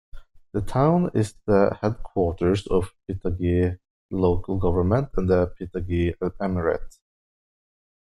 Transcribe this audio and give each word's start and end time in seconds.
The 0.53 0.61
town 0.63 1.11
is 1.13 1.35
the 1.45 1.77
headquarters 1.79 2.65
of 2.65 2.91
Patigi 3.07 3.77
Local 4.09 4.57
Government 4.57 5.09
and 5.15 5.29
the 5.29 5.49
Patigi 5.59 6.15
Emirate. 6.39 6.97